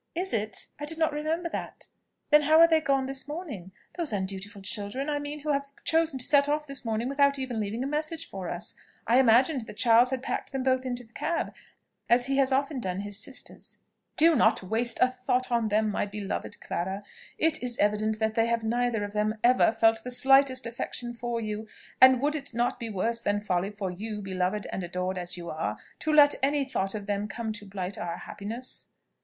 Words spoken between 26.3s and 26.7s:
any